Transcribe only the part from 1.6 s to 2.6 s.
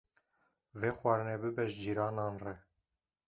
ji cîranan re.